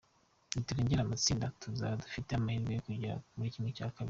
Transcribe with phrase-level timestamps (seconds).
[0.53, 3.97] Niturenga amatsinda, tuzaba dufite amahirwe yo kugera muri ½.